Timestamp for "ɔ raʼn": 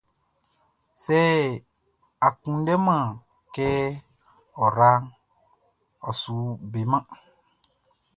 4.63-5.03